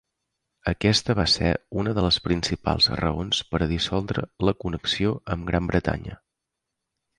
Aquesta 0.69 1.15
va 1.19 1.25
ser 1.33 1.51
una 1.81 1.93
de 1.97 2.05
les 2.05 2.17
principals 2.29 2.89
raons 3.03 3.43
per 3.53 3.61
a 3.67 3.69
dissoldre 3.75 4.27
la 4.51 4.57
connexió 4.67 5.15
amb 5.37 5.49
Gran 5.53 5.71
Bretanya. 5.73 6.21